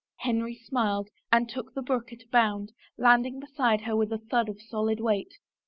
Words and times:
Henry 0.15 0.55
smiled 0.55 1.09
and 1.31 1.47
took 1.47 1.75
the 1.75 1.83
brook 1.83 2.11
at 2.11 2.23
a 2.23 2.27
bound, 2.29 2.71
landing 2.97 3.39
beside 3.39 3.81
her 3.81 3.95
with 3.95 4.11
a 4.11 4.17
thud 4.17 4.49
of 4.49 4.59
solid 4.59 4.99
weight. 4.99 5.35